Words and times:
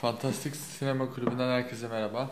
Fantastik 0.00 0.56
Sinema 0.56 1.14
Kulübü'nden 1.14 1.48
herkese 1.50 1.88
merhaba. 1.88 2.30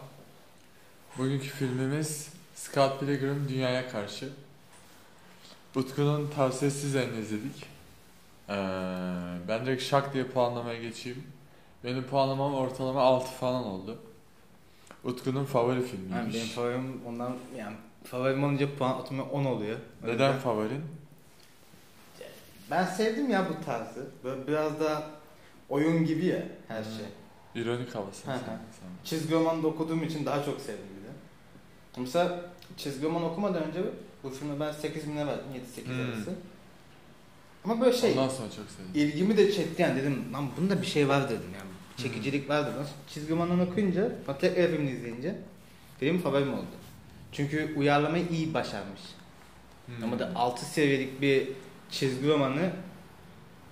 Bugünkü 1.18 1.46
filmimiz 1.48 2.28
Scott 2.54 3.00
Pilgrim 3.00 3.46
Dünyaya 3.48 3.88
Karşı. 3.88 4.28
Utku'nun 5.76 6.30
tavsiyesi 6.36 6.86
üzerine 6.86 7.18
izledik. 7.20 7.66
Ee, 8.48 8.54
ben 9.48 9.66
direkt 9.66 9.82
şak 9.82 10.14
diye 10.14 10.24
puanlamaya 10.24 10.80
geçeyim. 10.82 11.22
Benim 11.84 12.02
puanlamam 12.04 12.54
ortalama 12.54 13.02
6 13.02 13.30
falan 13.32 13.64
oldu. 13.64 13.98
Utku'nun 15.04 15.44
favori 15.44 15.82
filmiymiş. 15.86 16.16
Yani 16.16 16.34
benim 16.34 16.46
favorim 16.46 17.00
ondan 17.06 17.36
yani 17.58 17.76
favorim 18.04 18.44
olunca 18.44 18.76
puan 18.76 18.90
atımı 19.00 19.24
10 19.30 19.44
oluyor. 19.44 19.78
O 19.78 20.06
Neden 20.06 20.12
yüzden- 20.12 20.38
favorin? 20.38 20.82
Ben 22.70 22.84
sevdim 22.84 23.30
ya 23.30 23.46
bu 23.48 23.64
tarzı. 23.64 24.06
Böyle 24.24 24.46
biraz 24.46 24.80
da 24.80 25.02
oyun 25.68 26.04
gibi 26.04 26.26
ya 26.26 26.42
her 26.68 26.82
şey. 26.82 27.04
İronik 27.58 27.94
havası. 27.94 28.26
Hı 28.30 28.32
hı. 28.34 28.38
Çizgi 29.04 29.34
roman 29.34 29.62
da 29.62 29.66
okuduğum 29.66 30.02
için 30.04 30.26
daha 30.26 30.44
çok 30.44 30.60
sevdim 30.60 30.84
bir 31.00 31.08
de. 31.08 31.12
Mesela 31.96 32.40
çizgi 32.76 33.06
roman 33.06 33.22
okumadan 33.24 33.62
önce 33.62 33.80
bu 34.24 34.30
filme 34.30 34.60
ben 34.60 34.72
8 34.72 35.08
bine 35.08 35.26
verdim 35.26 35.44
7-8 35.76 35.86
Hmm. 35.86 36.00
arası. 36.08 36.30
Ama 37.64 37.80
böyle 37.80 37.96
şey 37.96 38.12
Ondan 38.12 38.28
sonra 38.28 38.48
çok 38.50 38.64
sevdim. 38.70 38.90
ilgimi 39.08 39.36
de 39.36 39.52
çekti 39.52 39.82
yani 39.82 40.00
dedim 40.00 40.24
lan 40.32 40.48
bunda 40.56 40.82
bir 40.82 40.86
şey 40.86 41.08
var 41.08 41.24
dedim 41.30 41.50
yani. 41.54 41.68
Çekicilik 41.96 42.48
var 42.48 42.62
dedim. 42.66 42.86
Çizgi 43.08 43.32
romandan 43.32 43.60
okuyunca 43.60 44.12
bak 44.28 44.40
tekrar 44.40 44.66
filmini 44.70 44.90
izleyince 44.90 45.34
benim 46.02 46.18
favorim 46.20 46.54
oldu. 46.54 46.66
Çünkü 47.32 47.74
uyarlamayı 47.76 48.28
iyi 48.28 48.54
başarmış. 48.54 49.00
Hmm. 49.86 50.04
Ama 50.04 50.18
da 50.18 50.32
6 50.34 50.64
seviyelik 50.66 51.20
bir 51.20 51.48
çizgi 51.90 52.28
romanı 52.28 52.70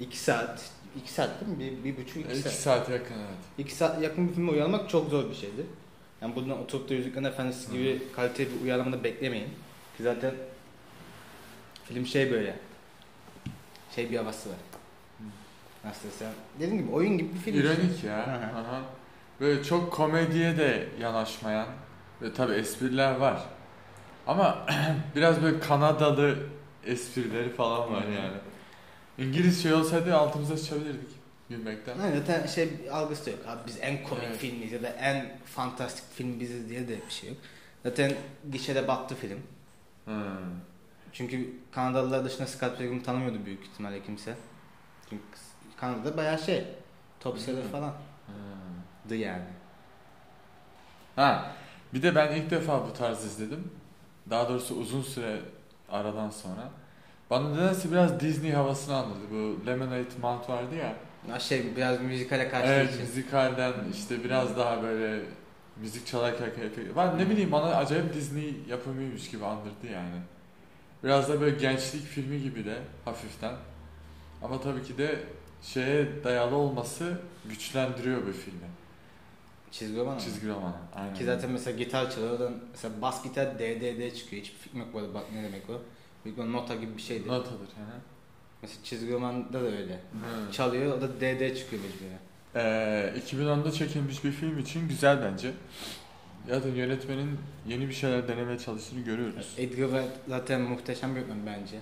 2 0.01 0.19
saat, 0.19 0.71
2 0.97 1.13
saat 1.13 1.31
değil 1.41 1.53
mi? 1.53 1.79
Bir, 1.85 1.85
bir 1.85 1.97
buçuk, 1.97 2.17
2 2.17 2.33
2 2.33 2.39
saat. 2.41 2.53
saat 2.53 2.91
yakın 2.91 3.15
evet. 3.15 3.39
2 3.59 3.75
saat 3.75 4.03
yakın 4.03 4.29
bir 4.29 4.35
filmi 4.35 4.51
uyarlamak 4.51 4.91
çok 4.91 5.11
zor 5.11 5.31
bir 5.31 5.35
şeydi. 5.35 5.67
Yani 6.23 6.37
bundan 6.37 6.59
oturup 6.63 6.89
da 6.89 6.95
Yüzüklerin 6.95 7.25
Efendisi 7.25 7.73
gibi 7.73 8.03
kaliteli 8.17 8.49
bir 8.55 8.65
uyarlamada 8.65 9.05
beklemeyin. 9.05 9.49
Ki 9.97 10.03
zaten 10.03 10.35
film 11.85 12.07
şey 12.07 12.33
böyle. 12.33 12.57
Şey 13.95 14.11
bir 14.11 14.17
havası 14.17 14.49
var. 14.49 14.57
Nasıl 15.85 16.09
desem. 16.09 16.29
Dediğim 16.61 16.83
gibi 16.83 16.93
oyun 16.93 17.19
gibi 17.19 17.35
bir 17.35 17.39
film. 17.39 17.57
İronik 17.61 18.05
ya. 18.05 18.27
Hı 18.27 18.31
hı. 18.31 18.61
Aha. 18.61 18.83
Böyle 19.41 19.65
çok 19.65 19.93
komediye 19.93 20.57
de 20.57 20.89
yanaşmayan 21.01 21.67
ve 22.23 22.33
tabi 22.33 22.53
espriler 22.53 23.17
var. 23.17 23.43
Ama 24.27 24.67
biraz 25.17 25.43
böyle 25.43 25.61
Kanadalı 25.61 26.37
esprileri 26.87 27.51
falan 27.51 27.93
var 27.93 28.05
Hı 28.05 28.09
hı. 28.09 28.13
yani. 28.13 28.37
İngiliz 29.19 29.63
şey 29.63 29.73
olsaydı 29.75 30.17
altımıza 30.17 30.57
sıçabilirdik 30.57 31.09
gülmekten. 31.49 31.99
Yani 31.99 32.19
zaten 32.19 32.47
şey 32.47 32.71
algısı 32.93 33.27
da 33.27 33.31
yok. 33.31 33.41
Abi 33.49 33.61
biz 33.67 33.79
en 33.81 34.03
komik 34.05 34.25
Evet. 34.25 34.37
filmiyiz 34.37 34.73
ya 34.73 34.83
da 34.83 34.89
en 34.89 35.39
fantastik 35.45 36.05
film 36.15 36.41
biziz 36.41 36.69
diye 36.69 36.89
de 36.89 36.99
bir 37.07 37.13
şey 37.13 37.29
yok. 37.29 37.39
Zaten 37.83 38.13
gişede 38.53 38.89
battı 38.89 39.15
film. 39.15 39.39
Hı. 40.05 40.21
Çünkü 41.13 41.53
Kanadalılar 41.73 42.25
dışında 42.25 42.47
Scott 42.47 42.79
Pilgrim'i 42.79 43.03
tanımıyordu 43.03 43.39
büyük 43.47 43.65
ihtimalle 43.65 44.03
kimse. 44.03 44.35
Çünkü 45.11 45.23
Kanada'da 45.77 46.17
bayağı 46.17 46.39
şey, 46.39 46.65
top 47.21 47.39
seller 47.39 47.69
falan 47.73 47.93
dı 49.09 49.17
yani. 49.17 49.45
Ha, 51.17 51.53
bir 51.95 52.03
de 52.03 52.15
ben 52.15 52.35
ilk 52.37 52.51
defa 52.51 52.89
bu 52.89 52.93
tarz 52.93 53.25
izledim. 53.25 53.71
Daha 54.31 54.49
doğrusu 54.49 54.75
uzun 54.75 55.03
süre 55.03 55.41
aradan 55.89 56.31
sonra. 56.31 56.71
Bana 57.31 57.49
nedense 57.55 57.91
biraz 57.91 58.21
Disney 58.21 58.53
havasını 58.53 58.97
andırdı. 58.97 59.31
Bu 59.31 59.67
Lemonade 59.67 60.05
Mount 60.23 60.49
vardı 60.49 60.75
ya. 60.75 60.97
Şey 61.41 61.77
biraz 61.77 62.01
müzikale 62.01 62.49
kaçtığı 62.49 62.73
Evet, 62.73 62.91
için. 62.91 63.03
müzikalden 63.03 63.73
işte 63.95 64.25
biraz 64.25 64.57
daha 64.57 64.83
böyle 64.83 65.23
müzik 65.77 66.07
çalarken 66.07 66.45
efekt 66.47 66.97
var. 66.97 67.19
Ne 67.19 67.31
bileyim 67.31 67.53
bana 67.53 67.75
acayip 67.77 68.15
Disney 68.15 68.55
yapımıymış 68.69 69.31
gibi 69.31 69.45
andırdı 69.45 69.87
yani. 69.93 70.21
Biraz 71.05 71.29
da 71.29 71.41
böyle 71.41 71.57
gençlik 71.57 72.03
filmi 72.03 72.43
gibi 72.43 72.65
de 72.65 72.79
hafiften. 73.05 73.55
Ama 74.43 74.61
tabii 74.61 74.83
ki 74.83 74.99
de 74.99 75.21
şeye 75.63 76.25
dayalı 76.25 76.57
olması 76.57 77.19
güçlendiriyor 77.45 78.27
bu 78.27 78.33
filmi. 78.33 78.61
Çizgi 79.71 80.01
roman. 80.01 80.19
Çizgi 80.19 80.49
romanı. 80.49 80.75
Aynen. 80.95 81.15
Ki 81.15 81.25
zaten 81.25 81.51
mesela 81.51 81.77
gitar 81.79 82.11
çalıyor 82.11 82.51
mesela 82.73 82.95
bas 83.03 83.23
gitar 83.25 83.59
DDD 83.59 84.15
çıkıyor. 84.15 84.43
Hiçbir 84.43 84.59
fikrim 84.59 84.81
yok 84.81 84.95
böyle 84.95 85.15
bak 85.15 85.25
ne 85.35 85.43
demek 85.43 85.71
o. 85.71 85.83
Büyük 86.27 86.39
bir 86.39 86.53
nota 86.53 86.75
gibi 86.75 86.97
bir 86.97 87.03
şeydi. 87.03 87.29
Notadır. 87.29 87.53
Hı. 87.67 88.01
Mesela 88.63 88.81
çizgi 88.85 89.13
romanda 89.13 89.53
da 89.53 89.59
öyle. 89.59 89.95
Hı. 89.95 90.53
Çalıyor 90.53 90.99
o 90.99 91.01
da 91.01 91.09
DD 91.21 91.57
çıkıyor 91.57 91.83
mecburen. 91.83 92.19
Ee, 92.55 93.15
2010'da 93.27 93.73
çekilmiş 93.73 94.25
bir 94.25 94.33
film 94.33 94.59
için 94.59 94.89
güzel 94.89 95.23
bence. 95.23 95.53
Zaten 96.49 96.71
yönetmenin 96.75 97.39
yeni 97.69 97.89
bir 97.89 97.93
şeyler 97.95 98.29
denemeye 98.29 98.59
çalıştığını 98.59 99.01
görüyoruz. 99.01 99.55
Edgar 99.59 99.89
Wright 99.89 100.13
zaten 100.29 100.61
muhteşem 100.61 101.11
bir 101.17 101.21
yönetmen 101.21 101.47
bence. 101.47 101.79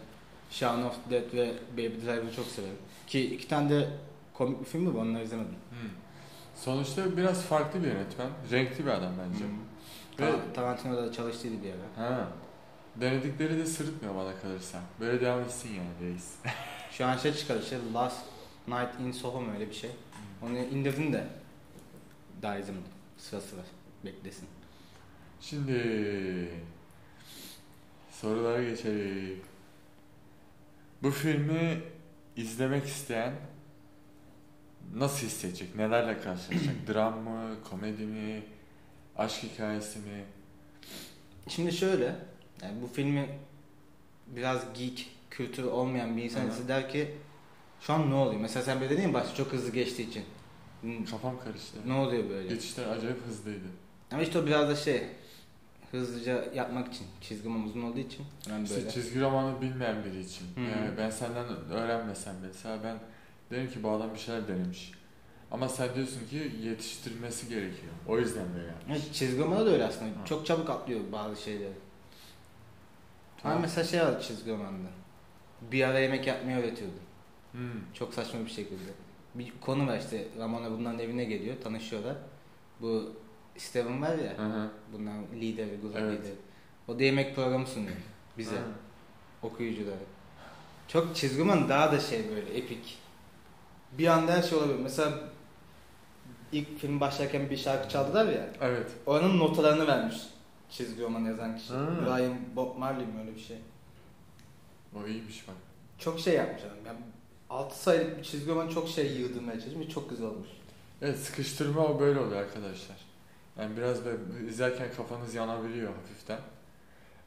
Shaun 0.50 0.82
of 0.82 0.94
the 1.09 1.11
Dead 1.15 1.32
ve 1.32 1.53
Baby 1.72 2.06
Driver'ı 2.06 2.34
çok 2.37 2.47
severim. 2.47 2.76
Ki 3.06 3.34
iki 3.34 3.49
tane 3.49 3.71
de 3.71 3.88
komik 4.34 4.61
bir 4.61 4.65
film 4.65 4.94
var 4.94 5.00
onları 5.03 5.25
izlemedim. 5.25 5.50
Hmm. 5.71 5.91
Sonuçta 6.56 7.16
biraz 7.16 7.43
farklı 7.43 7.82
bir 7.82 7.87
yönetmen. 7.88 8.28
Renkli 8.50 8.87
bir 8.87 8.91
adam 8.91 9.12
bence. 9.19 9.44
Ve 10.21 10.32
Ta- 10.32 10.53
Tarantino'da 10.53 11.12
çalıştıydı 11.12 11.55
bir 11.62 11.71
ara. 11.71 12.11
ha, 12.11 12.28
denedikleri 13.00 13.59
de 13.59 13.66
sırıtmıyor 13.66 14.15
bana 14.15 14.41
kalırsa. 14.41 14.81
Böyle 15.00 15.21
devam 15.21 15.41
etsin 15.41 15.71
yani 15.75 16.10
reis. 16.12 16.34
Şu 16.91 17.06
an 17.06 17.16
şey 17.16 17.34
çıkar 17.34 17.60
işte 17.60 17.78
Last 17.94 18.21
Night 18.69 19.00
in 19.00 19.12
Soho 19.12 19.41
mu 19.41 19.53
öyle 19.55 19.69
bir 19.69 19.75
şey. 19.75 19.91
Onu 20.43 20.59
indirdim 20.59 21.12
de 21.12 21.27
daha 22.43 22.59
izlemedim. 22.59 22.84
Sırası 23.19 23.56
var. 23.56 23.65
Beklesin. 24.05 24.49
Şimdi 25.41 26.50
sorulara 28.10 28.62
geçelim. 28.62 29.41
Bu 31.03 31.11
filmi 31.11 31.82
izlemek 32.37 32.87
isteyen 32.87 33.32
nasıl 34.94 35.26
hissedecek? 35.26 35.76
Nelerle 35.76 36.21
karşılaşacak? 36.21 36.75
Dram 36.88 37.19
mı? 37.21 37.56
Komedi 37.71 38.03
mi? 38.06 38.43
Aşk 39.16 39.43
hikayesi 39.43 39.99
mi? 39.99 40.25
Şimdi 41.49 41.72
şöyle. 41.72 42.16
Yani 42.62 42.82
bu 42.82 42.87
filmi 42.87 43.28
biraz 44.26 44.65
geek 44.75 45.10
kültürü 45.31 45.66
olmayan 45.66 46.16
bir 46.16 46.22
insan 46.22 46.42
der 46.69 46.88
ki 46.91 47.15
şu 47.81 47.92
an 47.92 48.10
ne 48.10 48.15
oluyor? 48.15 48.41
Mesela 48.41 48.62
sen 48.65 48.81
böyle 48.81 48.91
dedin 48.91 49.03
ya 49.03 49.15
başta 49.15 49.34
çok 49.34 49.53
hızlı 49.53 49.72
geçtiği 49.72 50.09
için. 50.09 50.25
Hmm, 50.81 51.04
Kafam 51.04 51.41
karıştı. 51.44 51.78
Ne 51.87 51.93
oluyor 51.93 52.28
böyle? 52.28 52.48
Geçişler 52.48 52.87
acayip 52.88 53.26
hızlıydı. 53.26 53.66
Ama 54.12 54.22
işte 54.22 54.38
o 54.38 54.47
biraz 54.47 54.69
da 54.69 54.76
şey 54.76 55.03
hızlıca 55.91 56.44
yapmak 56.54 56.94
için. 56.94 57.06
Çizgi 57.20 57.48
roman 57.48 57.62
uzun 57.64 57.82
olduğu 57.82 57.98
için. 57.98 58.26
Ben 58.50 58.64
İşte 58.64 58.76
böyle. 58.76 58.91
çizgi 58.91 59.20
romanı 59.20 59.60
bilmeyen 59.60 60.04
biri 60.04 60.20
için. 60.20 60.44
Hı 60.54 60.60
hı. 60.60 60.64
Yani 60.64 60.91
ben 60.98 61.10
senden 61.10 61.44
öğrenmesem 61.70 62.34
mesela 62.43 62.78
ben 62.84 62.97
derim 63.50 63.70
ki 63.70 63.82
bu 63.82 63.91
adam 63.91 64.14
bir 64.14 64.19
şeyler 64.19 64.48
denemiş. 64.48 64.93
Ama 65.50 65.69
sen 65.69 65.94
diyorsun 65.94 66.26
ki 66.31 66.53
yetiştirilmesi 66.62 67.48
gerekiyor. 67.48 67.93
O 68.09 68.19
yüzden 68.19 68.44
böyle 68.54 68.66
yapmış. 68.66 68.98
Evet, 68.98 69.14
çizgi 69.14 69.43
romanda 69.43 69.66
da 69.66 69.70
öyle 69.70 69.84
aslında. 69.84 70.04
Ha. 70.20 70.25
Çok 70.25 70.47
çabuk 70.47 70.70
atlıyor 70.70 71.00
bazı 71.12 71.43
şeyleri. 71.43 71.72
Ama 73.44 73.59
mesela 73.59 73.84
şey 73.84 74.00
var 74.00 74.21
çizgi 74.21 74.50
romanda. 74.53 74.88
Bir 75.72 75.84
ara 75.88 75.99
yemek 75.99 76.27
yapmayı 76.27 76.56
öğretiyordu. 76.56 76.94
Hmm. 77.53 77.93
Çok 77.94 78.15
saçma 78.15 78.41
bir 78.41 78.50
şekilde. 78.50 78.91
Bir 79.34 79.53
konu 79.60 79.87
var 79.87 79.99
işte 79.99 80.25
Ramona 80.38 80.71
bunların 80.71 80.99
evine 80.99 81.25
geliyor, 81.25 81.56
tanışıyorlar. 81.65 82.16
Bu 82.81 83.12
Steven 83.56 84.03
var 84.03 84.19
ya, 84.19 84.38
Hı 84.38 84.43
hı. 84.47 84.69
bunların 84.93 85.25
lideri, 85.41 85.81
grup 85.82 85.97
Evet. 85.97 86.19
lideri. 86.21 86.34
O 86.88 86.99
da 86.99 87.03
yemek 87.03 87.34
programı 87.34 87.66
sunuyor 87.66 87.97
bize, 88.38 88.56
Ha. 88.56 88.62
okuyuculara. 89.43 89.97
Çok 90.88 91.16
çizgi 91.16 91.41
roman 91.41 91.69
daha 91.69 91.93
da 91.93 92.00
şey 92.00 92.31
böyle 92.31 92.55
epik. 92.59 92.99
Bir 93.93 94.06
anda 94.06 94.32
her 94.32 94.43
şey 94.43 94.59
olabilir. 94.59 94.78
Mesela 94.82 95.12
ilk 96.53 96.78
film 96.78 97.00
başlarken 97.00 97.50
bir 97.50 97.56
şarkı 97.56 97.88
çaldılar 97.88 98.26
ya. 98.26 98.47
Evet. 98.61 98.90
Oranın 99.06 99.38
notalarını 99.38 99.87
vermiş 99.87 100.17
çizgi 100.75 101.03
roman 101.03 101.21
yazan 101.21 101.56
kişi. 101.56 101.73
Ha. 101.73 101.87
Brian 102.00 102.35
Bob 102.56 102.79
Marley 102.79 103.06
mi 103.06 103.21
öyle 103.21 103.35
bir 103.35 103.41
şey. 103.41 103.59
O 104.97 105.06
iyiymiş 105.06 105.49
bak. 105.49 105.55
Çok 105.99 106.21
şey 106.21 106.35
yapmış 106.35 106.62
adam. 106.62 106.76
Yani 106.87 106.99
6 107.50 107.79
sayılık 107.82 108.19
bir 108.19 108.23
çizgi 108.23 108.50
roman 108.50 108.69
çok 108.69 108.88
şey 108.88 109.12
yığdırmaya 109.12 109.61
çalışmış. 109.61 109.88
Çok 109.88 110.11
güzel 110.11 110.26
olmuş. 110.26 110.49
Evet 111.03 111.19
sıkıştırma 111.19 111.81
o 111.81 112.00
böyle 112.00 112.21
oluyor 112.21 112.41
arkadaşlar. 112.41 112.97
Yani 113.59 113.76
biraz 113.76 114.05
böyle 114.05 114.49
izlerken 114.49 114.88
kafanız 114.97 115.35
yanabiliyor 115.35 115.93
hafiften. 115.94 116.38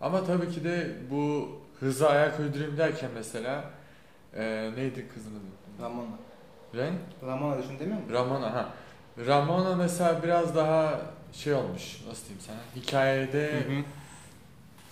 Ama 0.01 0.25
tabii 0.25 0.51
ki 0.51 0.63
de 0.63 0.95
bu 1.11 1.49
hıza 1.79 2.07
ayak 2.07 2.39
uydurayım 2.39 2.77
derken 2.77 3.09
mesela 3.13 3.71
e, 4.35 4.71
neydi 4.75 5.07
kızın 5.13 5.31
adı? 5.31 5.83
Ramona. 5.83 6.07
Ren? 6.75 6.93
Ramona 7.25 7.57
düşün 7.57 7.79
demiyor 7.79 7.99
musun? 7.99 8.13
Ramona 8.13 8.53
ha. 8.53 8.69
Ramona 9.25 9.75
mesela 9.75 10.23
biraz 10.23 10.55
daha 10.55 11.01
şey 11.33 11.53
olmuş. 11.53 11.97
Nasıl 12.07 12.23
diyeyim 12.25 12.41
sana? 12.47 12.57
Hikayede 12.83 13.51
Hı 13.51 13.57
hı. 13.57 13.83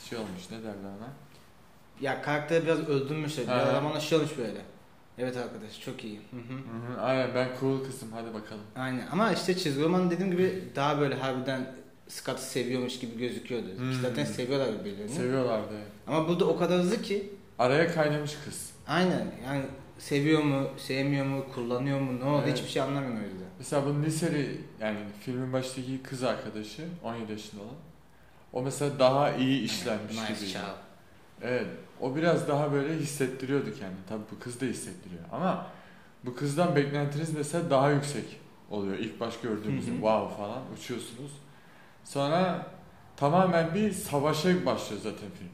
şey 0.09 0.17
olmuş. 0.17 0.41
Ne 0.51 0.57
derler 0.57 0.73
ona? 0.73 1.09
Ya 2.01 2.21
karakteri 2.21 2.65
biraz 2.65 2.79
öldürmüşler. 2.79 3.45
Ha. 3.45 3.55
Biraz 3.55 3.73
Ramona 3.73 3.99
şey 3.99 4.17
olmuş 4.17 4.31
böyle. 4.37 4.61
Evet 5.17 5.37
arkadaş 5.37 5.79
çok 5.85 6.03
iyi. 6.03 6.17
Hı 6.17 6.37
hı. 6.37 6.53
Hı 6.93 6.93
hı, 6.97 7.01
Aynen 7.01 7.35
ben 7.35 7.49
cool 7.59 7.83
kızım 7.85 8.11
hadi 8.11 8.33
bakalım. 8.33 8.61
Aynen 8.75 9.07
ama 9.11 9.31
işte 9.31 9.57
çizgi 9.57 9.83
roman 9.83 10.11
dediğim 10.11 10.31
gibi 10.31 10.63
daha 10.75 10.99
böyle 10.99 11.15
harbiden 11.15 11.73
Scott'ı 12.07 12.43
seviyormuş 12.43 12.99
gibi 12.99 13.17
gözüküyordu. 13.17 13.67
Hmm. 13.77 13.91
İşte 13.91 14.09
Zaten 14.09 14.25
seviyorlar 14.25 14.79
birbirlerini. 14.79 15.09
Seviyorlardı. 15.11 15.73
ama 16.07 16.27
burada 16.27 16.45
o 16.45 16.57
kadar 16.57 16.79
hızlı 16.79 17.01
ki 17.01 17.29
Araya 17.59 17.93
kaynamış 17.93 18.31
kız. 18.45 18.69
aynen 18.87 19.25
yani 19.45 19.65
seviyor 19.97 20.44
mu, 20.44 20.68
sevmiyor 20.77 21.25
mu, 21.25 21.45
kullanıyor 21.56 22.00
mu, 22.00 22.19
ne 22.19 22.24
oldu 22.24 22.44
Evet. 22.45 22.57
hiçbir 22.57 22.69
şey 22.69 22.81
anlamıyorum 22.81 23.19
o 23.19 23.24
yüzden. 23.24 23.47
Mesela 23.59 23.86
bunun 23.86 24.03
liseli 24.03 24.62
yani 24.81 25.00
filmin 25.19 25.53
baştaki 25.53 26.03
kız 26.03 26.24
arkadaşı 26.24 26.88
17 27.03 27.31
yaşında 27.31 27.62
olan. 27.62 27.74
O 28.53 28.62
mesela 28.62 29.00
daha 29.00 29.31
iyi 29.36 29.63
işlenmiş 29.63 30.15
nice 30.21 30.33
gibi. 30.33 30.47
child. 30.51 30.59
Evet. 31.42 31.68
O 32.01 32.15
biraz 32.15 32.47
daha 32.47 32.71
böyle 32.71 32.94
hissettiriyordu 32.94 33.65
kendini. 33.65 34.06
Tabii 34.09 34.24
bu 34.31 34.39
kız 34.39 34.62
da 34.62 34.65
hissettiriyor. 34.65 35.21
Ama 35.31 35.68
bu 36.24 36.36
kızdan 36.36 36.75
beklentiniz 36.75 37.33
mesela 37.33 37.69
daha 37.69 37.89
yüksek 37.92 38.25
oluyor. 38.69 38.97
İlk 38.97 39.19
baş 39.19 39.39
gördüğümüzde 39.42 39.92
wow 39.92 40.38
falan 40.38 40.62
uçuyorsunuz. 40.77 41.31
Sonra 42.03 42.68
tamamen 43.18 43.74
bir 43.75 43.92
savaşa 43.92 44.65
başlıyor 44.65 45.01
zaten 45.03 45.30
film. 45.39 45.50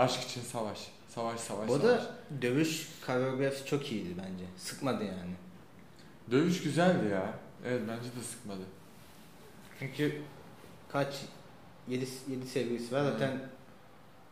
Aşk 0.00 0.22
için 0.22 0.40
savaş. 0.40 0.78
Savaş 1.08 1.40
savaş 1.40 1.70
savaş. 1.70 1.82
da 1.82 2.06
dövüş 2.42 2.88
koreografisi 3.06 3.66
çok 3.66 3.92
iyiydi 3.92 4.14
bence. 4.18 4.44
Sıkmadı 4.56 5.04
yani. 5.04 5.34
Dövüş 6.30 6.62
güzeldi 6.62 7.08
ya. 7.12 7.34
Evet 7.66 7.82
bence 7.88 8.20
de 8.20 8.24
sıkmadı. 8.24 8.62
Çünkü 9.78 10.22
kaç 10.88 11.14
7 11.88 12.06
7 12.28 12.46
sevgilisi 12.46 12.94
var 12.94 13.04
zaten 13.04 13.40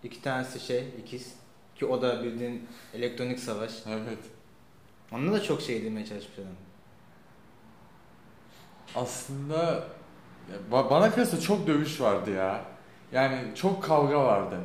iki 0.03 0.23
tanesi 0.23 0.61
şey 0.61 0.89
ikiz 1.05 1.35
ki 1.77 1.87
o 1.87 2.03
da 2.03 2.23
bildiğin 2.25 2.69
elektronik 2.95 3.39
savaş. 3.39 3.73
Evet. 3.89 4.19
Onda 5.13 5.33
da 5.33 5.43
çok 5.43 5.61
şey 5.61 5.85
demeye 5.85 6.07
çalışmış 6.07 6.39
adam. 6.39 6.53
Aslında 8.95 9.85
bana 10.71 11.11
kalırsa 11.11 11.41
çok 11.41 11.67
dövüş 11.67 12.01
vardı 12.01 12.31
ya. 12.31 12.65
Yani 13.13 13.55
çok 13.55 13.83
kavga 13.83 14.25
vardı. 14.25 14.61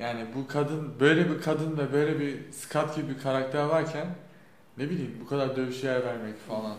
Yani 0.00 0.26
bu 0.34 0.46
kadın 0.46 1.00
böyle 1.00 1.30
bir 1.30 1.40
kadın 1.42 1.78
ve 1.78 1.92
böyle 1.92 2.20
bir 2.20 2.52
Scott 2.52 2.96
gibi 2.96 3.08
bir 3.08 3.18
karakter 3.18 3.64
varken 3.64 4.06
ne 4.78 4.90
bileyim 4.90 5.18
bu 5.24 5.28
kadar 5.28 5.56
dövüşe 5.56 5.86
yer 5.86 6.04
vermek 6.04 6.38
falan. 6.48 6.76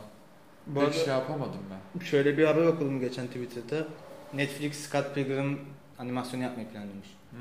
Bu 0.67 0.79
Pek 0.79 0.93
şey 0.93 1.07
yapamadım 1.07 1.59
ben. 1.71 2.05
şöyle 2.05 2.37
bir 2.37 2.45
haber 2.45 2.65
okudum 2.65 2.99
geçen 2.99 3.27
Twitter'da. 3.27 3.87
Netflix 4.33 4.77
Scott 4.77 5.15
Pilgrim 5.15 5.59
animasyonu 5.99 6.43
yapmayı 6.43 6.69
planlamış. 6.69 7.07
Hmm, 7.31 7.39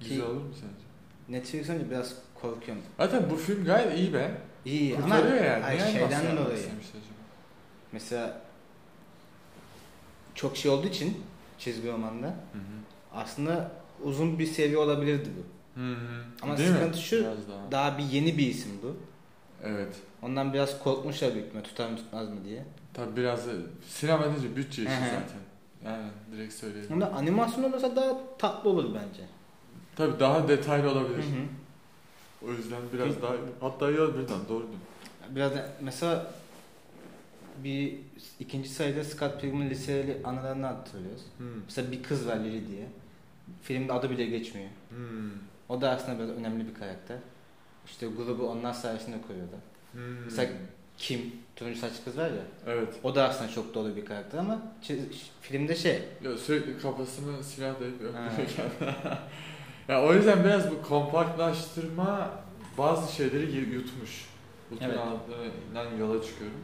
güzel 0.00 0.16
Ki- 0.16 0.24
olur 0.24 0.40
mu 0.40 0.54
sence? 0.54 0.90
Netflix 1.38 1.68
önce 1.68 1.90
biraz 1.90 2.14
korkuyorum. 2.34 2.82
Zaten 2.98 3.30
bu 3.30 3.36
film 3.36 3.64
gayet 3.64 3.98
iyi 3.98 4.14
be. 4.14 4.30
İyi 4.64 4.96
ama 4.96 5.16
Kurtarıyor 5.16 5.44
yani. 5.44 5.64
ay, 5.64 5.92
şeyden 5.92 6.36
dolayı. 6.36 6.62
Mesela 7.92 8.40
çok 10.34 10.56
şey 10.56 10.70
olduğu 10.70 10.86
için 10.86 11.22
çizgi 11.58 11.92
romanda 11.92 12.26
Hı 12.26 12.30
hı. 12.58 12.80
Aslında 13.14 13.70
uzun 14.02 14.38
bir 14.38 14.46
seviye 14.46 14.78
olabilirdi 14.78 15.28
bu. 15.36 15.80
Hı 15.80 15.92
hı. 15.92 16.24
Ama 16.42 16.58
Değil 16.58 16.70
mi? 16.70 16.76
sıkıntı 16.76 16.98
şu, 16.98 17.20
Biraz 17.20 17.48
daha. 17.48 17.70
Daha 17.72 17.98
bir 17.98 18.04
yeni 18.04 18.38
bir 18.38 18.46
isim 18.46 18.72
bu. 18.82 18.96
Evet. 19.64 19.96
Ondan 20.22 20.52
biraz 20.52 20.78
korkmuşlar 20.82 21.34
büyük 21.34 21.46
ihtimalle 21.46 21.66
tutar 21.66 21.90
mı 21.90 21.96
tutmaz 21.96 22.28
mı 22.28 22.44
diye. 22.44 22.64
Tabi 22.94 23.16
biraz 23.16 23.46
da 23.46 23.50
sinema 23.88 24.24
deyince 24.24 24.56
bütçe 24.56 24.82
işi 24.82 24.90
Hı 24.92 25.04
hı. 25.04 25.04
zaten. 25.04 25.40
Yani 25.84 26.10
direkt 26.32 26.54
söyleyelim. 26.54 26.92
Onda 26.92 27.12
animasyon 27.12 27.64
olursa 27.64 27.96
daha 27.96 28.16
tatlı 28.38 28.70
olur 28.70 28.94
bence. 28.94 29.22
Tabi 29.96 30.20
daha 30.20 30.48
detaylı 30.48 30.90
olabilir. 30.90 31.16
Hı 31.16 31.20
hı. 31.22 32.48
O 32.48 32.52
yüzden 32.52 32.80
biraz 32.92 33.22
daha 33.22 33.32
hatta 33.60 33.90
ya 33.90 34.08
birden 34.08 34.40
doğru 34.48 34.62
diyorsun. 34.62 34.80
Biraz 35.30 35.54
da 35.54 35.68
mesela 35.80 36.32
bir 37.64 37.94
ikinci 38.40 38.68
sayıda 38.68 39.04
Scott 39.04 39.40
Pilgrim'in 39.40 39.70
liseli 39.70 40.20
anılarını 40.24 40.66
hatırlıyoruz. 40.66 41.22
Hmm. 41.38 41.46
Mesela 41.64 41.92
bir 41.92 42.02
kız 42.02 42.26
var 42.26 42.36
Lily 42.36 42.68
diye. 42.68 42.86
Filmde 43.62 43.92
adı 43.92 44.10
bile 44.10 44.24
geçmiyor. 44.26 44.68
Hmm. 44.90 45.30
O 45.68 45.80
da 45.80 45.90
aslında 45.90 46.18
biraz 46.18 46.30
önemli 46.30 46.68
bir 46.68 46.74
karakter. 46.74 47.16
İşte 47.86 48.06
grubu 48.06 48.48
onlar 48.48 48.72
sayesinde 48.72 49.16
kuruyordu. 49.26 49.56
Hmm. 49.92 50.24
Mesela 50.24 50.50
Kim, 51.00 51.32
turuncu 51.56 51.80
saçlı 51.80 52.04
kız 52.04 52.18
var 52.18 52.26
ya. 52.26 52.42
Evet. 52.66 52.88
O 53.02 53.14
da 53.14 53.28
aslında 53.28 53.50
çok 53.50 53.74
dolu 53.74 53.96
bir 53.96 54.04
karakter 54.04 54.38
ama 54.38 54.62
filmde 55.40 55.74
şey. 55.74 56.02
Ya 56.24 56.36
sürekli 56.36 56.78
kafasını 56.78 57.44
silah 57.44 57.80
dayayıp 57.80 57.96
öpüyor 57.96 58.14
Ha. 58.14 58.28
kendine. 58.36 58.96
ya 59.88 60.02
o 60.04 60.14
yüzden 60.14 60.44
biraz 60.44 60.70
bu 60.70 60.82
kompaktlaştırma 60.82 62.30
bazı 62.78 63.12
şeyleri 63.12 63.56
yutmuş. 63.56 64.28
Bu 64.70 64.74
Evet. 64.80 64.98
yola 65.98 66.22
çıkıyorum. 66.22 66.60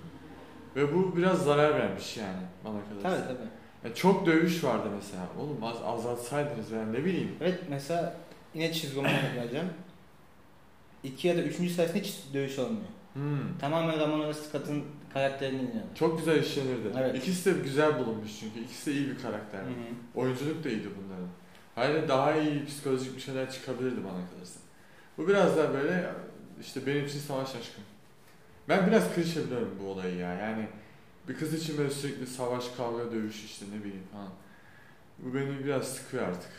Ve 0.77 0.95
bu 0.95 1.17
biraz 1.17 1.45
zarar 1.45 1.75
vermiş 1.75 2.17
yani 2.17 2.43
bana 2.65 2.79
kalırsa. 2.89 3.09
Tabii 3.09 3.39
tabii. 3.39 3.49
Ya 3.87 3.95
çok 3.95 4.27
dövüş 4.27 4.65
vardı 4.65 4.89
mesela. 4.97 5.23
Oğlum 5.39 5.65
az 5.65 5.77
azaltsaydınız 5.83 6.71
yani 6.71 6.93
ne 6.93 7.05
bileyim. 7.05 7.37
Evet 7.41 7.61
mesela 7.71 8.17
yine 8.55 8.73
çizgi 8.73 8.97
romana 8.97 9.21
geleceğim. 9.35 9.69
İki 11.05 11.29
ya 11.29 11.37
da 11.37 11.43
üçüncü 11.43 11.75
sayısında 11.75 11.99
hiç 11.99 12.15
dövüş 12.35 12.59
olmuyor. 12.59 12.87
Hmm. 13.13 13.59
Tamamen 13.61 14.01
Ramon 14.01 14.29
ve 14.29 14.35
Scott'ın 14.35 14.85
karakterini 15.13 15.57
iniyorlar. 15.57 15.95
Çok 15.95 16.19
güzel 16.19 16.43
işlenirdi. 16.43 16.89
Evet. 16.99 17.17
İkisi 17.17 17.55
de 17.55 17.63
güzel 17.63 17.99
bulunmuş 17.99 18.31
çünkü. 18.41 18.61
İkisi 18.61 18.91
de 18.91 18.95
iyi 18.95 19.09
bir 19.11 19.23
karakter. 19.23 19.61
Oyunculuk 20.15 20.65
da 20.65 20.69
iyiydi 20.69 20.89
bunların. 21.05 21.29
Hayır 21.75 22.09
daha 22.09 22.35
iyi 22.37 22.65
psikolojik 22.65 23.17
bir 23.17 23.21
şeyler 23.21 23.51
çıkabilirdi 23.51 24.05
bana 24.05 24.31
kalırsa. 24.31 24.61
Bu 25.19 25.29
biraz 25.29 25.57
daha 25.57 25.75
böyle 25.75 26.11
işte 26.61 26.87
benim 26.87 27.07
için 27.07 27.19
savaş 27.19 27.49
aşkım. 27.49 27.85
Ben 28.69 28.87
biraz 28.87 29.15
klişe 29.15 29.47
biliyorum 29.47 29.79
bu 29.83 29.87
olayı 29.87 30.17
ya. 30.17 30.35
Yani 30.35 30.67
bir 31.29 31.35
kız 31.35 31.55
için 31.55 31.79
böyle 31.79 31.91
sürekli 31.91 32.27
savaş, 32.27 32.65
kavga, 32.77 33.13
dövüş 33.13 33.45
işte 33.45 33.67
ne 33.75 33.85
bileyim 33.85 34.07
falan. 34.13 34.29
Bu 35.19 35.35
beni 35.35 35.65
biraz 35.65 35.89
sıkıyor 35.89 36.29
artık. 36.29 36.51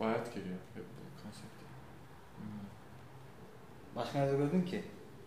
Bayat 0.00 0.34
geliyor 0.34 0.56
hep 0.74 0.82
bu 0.84 1.22
konsept. 1.22 1.54
Hmm. 2.38 2.46
Başka 3.96 4.18
nerede 4.18 4.36
gördün 4.36 4.62
ki? 4.62 4.82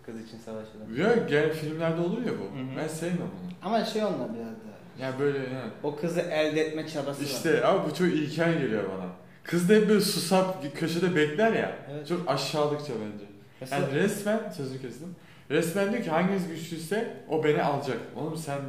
Kız 0.06 0.22
için 0.22 0.38
savaşıyorlar. 0.38 0.98
Ya 0.98 1.16
gel 1.16 1.54
filmlerde 1.54 2.01
olur 2.01 2.25
ya 2.25 2.31
bu. 2.39 2.44
Hı 2.44 2.63
hı. 2.63 2.78
Ben 2.78 2.88
sevmem 2.88 3.22
onu. 3.22 3.51
Ama 3.62 3.86
şey 3.86 4.04
onlar 4.04 4.36
biraz 4.36 4.45
daha. 4.48 4.78
Yani 5.00 5.19
böyle 5.19 5.38
yani. 5.38 5.72
O 5.84 5.95
kızı 5.95 6.22
elde 6.22 6.62
etme 6.62 6.88
çabası 6.88 7.22
var. 7.22 7.25
İşte 7.25 7.66
abi 7.66 7.89
bu 7.89 7.94
çok 7.95 8.07
ilkel 8.07 8.60
geliyor 8.60 8.84
bana. 8.84 9.10
Kız 9.44 9.69
da 9.69 9.74
hep 9.74 9.89
böyle 9.89 10.01
susap 10.01 10.78
köşede 10.78 11.16
bekler 11.16 11.54
ya. 11.54 11.75
Evet. 11.92 12.07
Çok 12.07 12.30
aşağılıkça 12.30 12.94
bence. 12.94 13.25
Mesela, 13.62 13.81
Yani 13.81 13.95
resmen, 13.95 14.50
sözünü 14.50 14.81
kestim. 14.81 15.16
Resmen 15.51 15.91
diyor 15.91 16.03
ki 16.03 16.09
hanginiz 16.09 16.47
güçlüyse 16.47 17.23
o 17.29 17.44
beni 17.44 17.63
alacak. 17.63 17.97
Oğlum 18.15 18.38
sen 18.38 18.59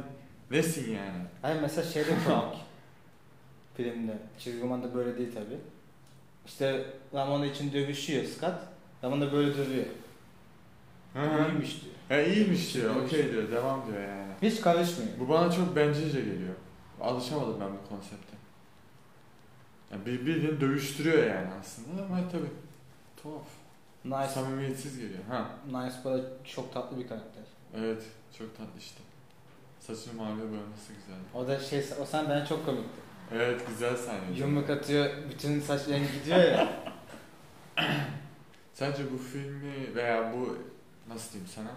nesin 0.51 0.91
yani? 0.95 1.23
Hayır 1.41 1.61
mesela 1.61 1.87
şeyde 1.87 2.15
Frank 2.15 2.55
filmde. 3.77 4.17
Çizgi 4.39 4.61
romanda 4.61 4.93
böyle 4.93 5.17
değil 5.17 5.33
tabi. 5.33 5.57
İşte 6.45 6.85
Ramona 7.13 7.45
için 7.45 7.73
dövüşüyor 7.73 8.25
Scott. 8.25 8.53
Ramona 9.03 9.31
böyle 9.31 9.53
duruyor. 9.57 9.85
Hı 11.13 11.19
hı. 11.19 11.47
İyiymiş 11.47 11.81
diyor. 11.81 11.93
Ha 12.09 12.21
iyiymiş 12.27 12.73
diyor, 12.75 12.95
okey 12.95 13.31
diyor, 13.31 13.51
devam 13.51 13.87
diyor 13.87 14.01
yani. 14.01 14.33
Hiç 14.41 14.61
karışmıyor. 14.61 15.11
Bu 15.19 15.29
bana 15.29 15.51
çok 15.51 15.75
bencilce 15.75 16.19
geliyor. 16.21 16.55
Alışamadım 17.01 17.57
ben 17.61 17.67
bu 17.67 17.89
konsepte. 17.89 18.37
Yani 19.91 20.05
bir 20.05 20.25
bildiğin 20.25 20.61
dövüştürüyor 20.61 21.23
yani 21.27 21.47
aslında 21.61 22.03
ama 22.03 22.29
tabii 22.31 22.49
tuhaf. 23.23 23.47
Nice. 24.05 24.27
Samimiyetsiz 24.27 24.97
geliyor. 24.97 25.23
Ha. 25.29 25.49
Nice 25.65 25.95
bu 26.03 26.09
da 26.09 26.21
çok 26.43 26.73
tatlı 26.73 26.97
bir 26.97 27.07
karakter. 27.07 27.43
Evet, 27.75 28.03
çok 28.37 28.57
tatlı 28.57 28.79
işte. 28.79 28.99
Saçını 29.79 30.13
mavi 30.13 30.39
boyaması 30.39 30.93
güzel. 30.93 31.19
O 31.33 31.47
da 31.47 31.59
şey, 31.59 31.85
o 32.01 32.05
sen 32.05 32.29
bana 32.29 32.45
çok 32.45 32.65
komikti. 32.65 33.01
Evet, 33.33 33.61
güzel 33.67 33.97
sahne. 33.97 34.37
Yumruk 34.37 34.69
atıyor, 34.69 35.09
bütün 35.29 35.59
saç 35.59 35.87
rengi 35.87 36.13
gidiyor 36.19 36.39
ya. 36.39 36.69
Sence 38.73 39.03
bu 39.13 39.17
filmi 39.17 39.95
veya 39.95 40.33
bu 40.33 40.57
nasıl 41.13 41.31
diyeyim 41.33 41.51
sana? 41.55 41.71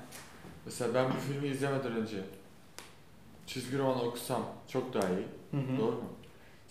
Mesela 0.64 0.95
ben 0.95 1.11
bu 1.11 1.33
filmi 1.33 1.49
izlemeden 1.49 1.93
önce 1.93 2.25
çizgi 3.47 3.79
roman 3.79 4.07
okusam 4.07 4.43
çok 4.69 4.95
daha 4.95 5.09
iyi. 5.09 5.26
Hı 5.50 5.79
Doğru 5.79 5.97
mu? 5.97 6.09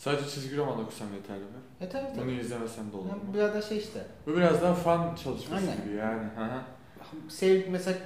Sadece 0.01 0.29
çizgi 0.29 0.57
roman 0.57 0.79
okusam 0.79 1.07
yeterli 1.13 1.39
mi? 1.39 1.61
E 1.81 1.89
tabii 1.89 2.07
Bunu 2.15 2.21
tabii. 2.21 2.31
izlemesem 2.33 2.91
de 2.91 2.97
olur 2.97 3.05
mu? 3.05 3.21
biraz 3.33 3.53
da 3.53 3.61
şey 3.61 3.77
işte. 3.77 4.05
Bu 4.27 4.35
biraz 4.35 4.61
daha 4.61 4.73
fan 4.73 5.15
çalışması 5.15 5.65
Aynen. 5.71 5.83
gibi 5.85 5.95
yani. 5.95 6.29
Sev 7.29 7.69
mesela 7.69 7.97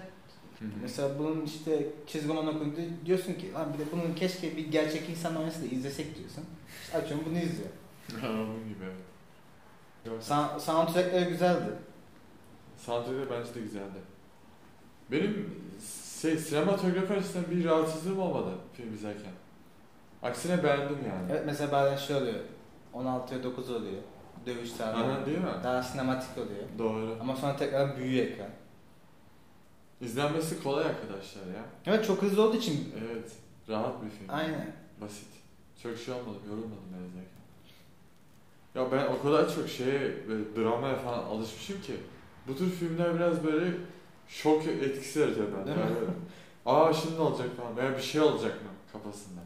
Hı 0.59 0.65
hı. 0.65 0.69
mesela 0.81 1.19
bunun 1.19 1.45
işte 1.45 1.85
çizgi 2.07 2.29
roman 2.29 2.47
okundu 2.47 2.75
diyorsun 3.05 3.33
ki 3.33 3.53
lan 3.53 3.73
bir 3.73 3.79
de 3.79 3.83
bunun 3.91 4.13
keşke 4.15 4.57
bir 4.57 4.67
gerçek 4.71 5.09
insan 5.09 5.35
oynasa 5.35 5.61
da 5.61 5.65
izlesek 5.65 6.17
diyorsun. 6.17 6.43
İşte 6.83 6.97
açıyorum 6.97 7.25
bunu 7.29 7.37
izliyor. 7.37 7.69
Onun 8.39 8.67
gibi 8.69 8.85
evet. 10.07 10.23
Sound, 10.23 10.59
soundtrackleri 10.59 11.29
güzeldi. 11.29 11.69
Soundtrack 12.77 13.17
de 13.17 13.29
bence 13.31 13.55
de 13.55 13.59
güzeldi. 13.61 13.99
Benim 15.11 15.55
şey, 16.21 16.37
sinematografi 16.37 17.13
açısından 17.13 17.51
bir 17.51 17.65
rahatsızlığım 17.65 18.19
olmadı 18.19 18.51
film 18.73 18.93
izlerken. 18.93 19.31
Aksine 20.25 20.63
beğendim 20.63 20.97
yani. 21.09 21.31
Evet 21.31 21.43
mesela 21.45 21.71
bazen 21.71 21.97
şey 21.97 22.15
oluyor. 22.15 22.39
16'ya 22.93 23.43
9 23.43 23.69
oluyor. 23.69 24.01
Dövüş 24.45 24.71
sahneleri. 24.71 25.25
Değil 25.25 25.37
mi? 25.37 25.49
Daha 25.63 25.83
sinematik 25.83 26.37
oluyor. 26.37 26.63
Doğru. 26.79 27.17
Ama 27.21 27.35
sonra 27.35 27.55
tekrar 27.55 27.97
büyüyor 27.97 28.25
ekran. 28.25 28.49
İzlenmesi 30.01 30.63
kolay 30.63 30.85
arkadaşlar 30.85 31.41
ya. 31.41 31.63
Evet 31.85 32.05
çok 32.05 32.21
hızlı 32.21 32.41
olduğu 32.41 32.57
için. 32.57 32.93
Evet. 33.05 33.31
Rahat 33.69 34.03
bir 34.03 34.09
film. 34.09 34.29
Aynen. 34.29 34.71
Basit. 35.01 35.27
Çok 35.83 35.97
şey 35.97 36.13
olmadım, 36.13 36.41
yorulmadım 36.49 36.83
ben 36.93 37.03
izlerken. 37.07 37.35
Ya 38.75 38.91
ben 38.91 39.13
o 39.13 39.23
kadar 39.23 39.55
çok 39.55 39.69
şeye, 39.69 40.13
dramaya 40.55 40.95
falan 40.95 41.23
alışmışım 41.23 41.81
ki 41.81 41.93
bu 42.47 42.57
tür 42.57 42.69
filmler 42.69 43.15
biraz 43.15 43.43
böyle 43.43 43.71
şok 44.27 44.67
etkisi 44.67 45.19
yaratıyor 45.19 45.47
bende. 45.57 45.71
Aa 46.65 46.93
şimdi 46.93 47.15
ne 47.15 47.21
olacak 47.21 47.49
falan 47.57 47.77
veya 47.77 47.97
bir 47.97 48.01
şey 48.01 48.21
olacak 48.21 48.53
mı 48.53 48.69
kafasında. 48.93 49.41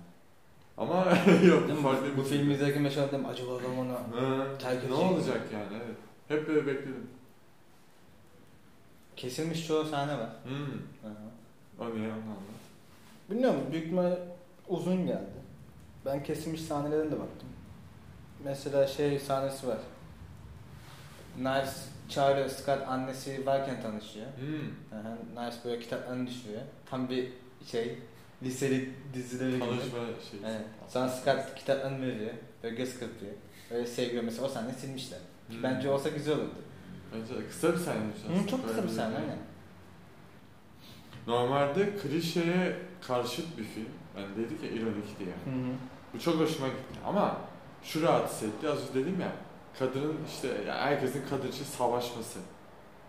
Ama 0.79 1.05
yok 1.47 1.67
Değil 1.67 1.79
mi? 1.79 1.83
farklı 1.83 2.05
Bu, 2.07 2.11
bir 2.11 2.17
bu 2.17 2.23
filmi 2.23 2.53
izlerken 2.53 2.81
mesela 2.81 3.07
dedim 3.07 3.25
acaba 3.25 3.51
adam 3.55 3.79
ona 3.79 3.93
Ha, 3.93 4.45
terk 4.59 4.83
ne 4.83 4.95
edecek 4.95 5.11
olacak 5.11 5.41
yani 5.53 5.81
evet. 5.85 5.95
Hep 6.27 6.47
böyle 6.47 6.67
bekledim. 6.67 7.07
kesilmiş 9.15 9.67
çoğu 9.67 9.85
sahne 9.85 10.13
var. 10.17 10.29
Hmm. 10.43 11.09
Aha. 11.11 11.29
O 11.79 11.95
niye 11.95 12.07
onu 12.07 12.13
anlat. 12.13 12.59
Bilmiyorum 13.29 13.61
büyük 13.71 13.85
ihtimalle 13.85 14.19
uzun 14.67 15.05
geldi. 15.07 15.39
Ben 16.05 16.23
kesilmiş 16.23 16.61
sahnelerine 16.61 17.11
de 17.11 17.19
baktım. 17.19 17.49
Mesela 18.43 18.87
şey 18.87 19.19
sahnesi 19.19 19.67
var. 19.67 19.77
Niles 21.37 21.85
çağırıyor 22.09 22.49
Scott 22.49 22.87
annesi 22.87 23.45
varken 23.45 23.81
tanışıyor. 23.81 24.25
Hmm. 24.25 24.99
Aha, 24.99 25.17
Niles 25.43 25.65
böyle 25.65 25.79
kitaplarını 25.79 26.27
düşürüyor. 26.27 26.61
Tam 26.89 27.09
bir 27.09 27.29
şey 27.65 27.97
liseli 28.43 28.89
dizileri 29.13 29.51
gibi. 29.51 29.59
Tanışma 29.59 29.99
şey. 30.31 30.39
Evet. 30.45 30.65
Sonra 30.87 31.09
Scott 31.09 31.55
kitaplarını 31.55 32.01
veriyor. 32.01 32.31
Böyle 32.63 32.75
göz 32.75 32.99
kırpıyor. 32.99 33.31
Böyle 33.71 33.87
sevgili 33.87 34.21
mesela 34.21 34.45
o 34.45 34.49
sahne 34.49 34.73
silmişler. 34.73 35.19
Hmm. 35.47 35.63
Bence 35.63 35.89
olsa 35.89 36.09
güzel 36.09 36.35
olurdu. 36.35 36.49
Bence 37.13 37.47
kısa 37.47 37.67
bir 37.67 37.75
aslında. 37.75 38.43
Hı, 38.43 38.47
çok 38.47 38.67
kısa 38.67 38.83
bir 38.83 38.89
sahne 38.89 39.15
aynen. 39.15 39.37
Normalde 41.27 41.95
klişeye 41.95 42.75
karşıt 43.07 43.57
bir 43.57 43.63
film. 43.63 43.89
Yani 44.17 44.27
dedik 44.37 44.63
ya 44.63 44.69
ironik 44.69 45.19
diye. 45.19 45.29
Hı 45.29 45.59
hı. 45.59 45.73
Bu 46.13 46.19
çok 46.19 46.39
hoşuma 46.39 46.67
gitti. 46.67 46.99
Ama 47.05 47.37
şu 47.83 48.01
rahatsız 48.01 48.43
etti. 48.43 48.69
Az 48.69 48.79
önce 48.81 48.93
dedim 48.93 49.21
ya. 49.21 49.31
Kadının 49.79 50.17
işte 50.27 50.49
herkesin 50.67 51.23
kadın 51.29 51.47
için 51.47 51.63
savaşması. 51.63 52.39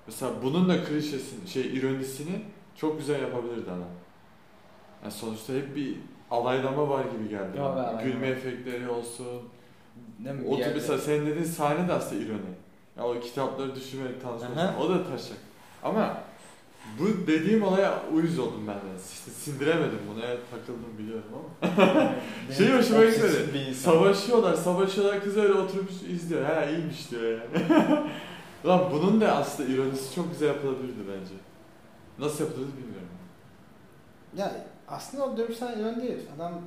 Mesela 0.06 0.32
bunun 0.42 0.68
da 0.68 0.84
klişesini, 0.84 1.48
şey 1.48 1.76
ironisini 1.76 2.42
çok 2.76 2.98
güzel 2.98 3.22
yapabilirdi 3.22 3.70
adam. 3.70 3.88
Yani 5.02 5.12
sonuçta 5.12 5.52
hep 5.52 5.76
bir 5.76 5.96
alaylama 6.30 6.88
var 6.88 7.04
gibi 7.04 7.28
geldi. 7.28 7.58
Bana. 7.58 7.66
alaylama. 7.66 8.02
Gülme 8.02 8.26
efektleri 8.26 8.88
olsun. 8.88 9.42
Değil 10.24 10.36
mi? 10.36 10.48
O 10.48 10.56
tür 10.56 10.74
mesela 10.74 10.98
senin 10.98 11.26
dediğin 11.26 11.44
sahne 11.44 11.88
de 11.88 11.92
aslında 11.92 12.22
ironi. 12.22 12.40
Ya 12.96 13.04
o 13.04 13.20
kitapları 13.20 13.74
düşünmek 13.74 14.22
tanışması. 14.22 14.60
Aha. 14.60 14.76
O 14.80 14.88
da 14.88 15.04
taşak. 15.04 15.36
Ama 15.82 16.16
bu 16.98 17.26
dediğim 17.26 17.62
olaya 17.62 18.02
uyuz 18.14 18.38
oldum 18.38 18.64
ben 18.68 18.74
de. 18.74 19.02
İşte 19.12 19.30
sindiremedim 19.30 19.98
bunu. 20.14 20.24
Evet 20.24 20.40
takıldım 20.50 20.98
biliyorum 20.98 21.24
ama. 21.32 22.12
Şey 22.58 22.78
hoşuma 22.78 23.04
gitmedi. 23.04 23.74
Savaşıyorlar, 23.74 24.54
savaşıyorlar 24.54 25.22
kız 25.22 25.36
öyle 25.36 25.52
oturup 25.52 25.90
izliyor. 26.08 26.44
Ha 26.44 26.64
iyiymiş 26.64 27.10
diyor 27.10 27.22
yani. 27.22 27.64
Lan 28.66 28.80
bunun 28.92 29.20
da 29.20 29.36
aslında 29.36 29.72
ironisi 29.72 30.14
çok 30.14 30.32
güzel 30.32 30.46
yapılabilirdi 30.46 31.00
bence. 31.08 31.34
Nasıl 32.18 32.44
yapılırdı 32.44 32.72
bilmiyorum. 32.76 33.08
Ya 34.36 34.66
aslında 34.90 35.24
o 35.26 35.36
dövüş 35.36 35.56
sahne 35.56 35.80
iron 35.82 36.00
değil. 36.00 36.18
Adam 36.36 36.60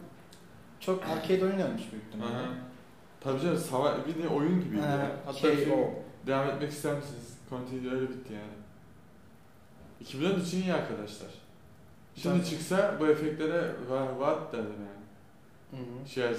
çok 0.80 1.04
arcade 1.10 1.44
oyun 1.46 1.54
oynamış 1.56 1.92
büyük 1.92 2.06
ihtimalle. 2.08 2.48
Tabii 3.22 3.42
canım 3.42 3.58
savaş 3.58 3.98
bir 4.08 4.24
de 4.24 4.28
oyun 4.30 4.62
gibiydi 4.64 4.82
Ha, 4.82 4.88
ya. 4.98 5.12
Hatta 5.26 5.38
şey 5.40 5.56
film 5.56 5.72
o. 5.74 5.90
devam 6.28 6.50
etmek 6.50 6.72
ister 6.72 6.96
misiniz? 6.96 7.38
Continue 7.50 7.92
öyle 7.96 8.10
bitti 8.10 8.34
yani. 8.34 8.54
2013 10.00 10.48
için 10.48 10.62
iyi 10.62 10.74
arkadaşlar. 10.74 11.30
Şimdi 12.16 12.40
Ben- 12.40 12.44
çıksa 12.44 12.98
bu 13.00 13.08
efektlere 13.08 13.62
var 13.90 14.08
what 14.08 14.54
derdim 14.54 14.74
yani. 14.80 15.04
Hı 15.72 15.78
hı. 16.04 16.10
Şey 16.10 16.24
hani 16.24 16.36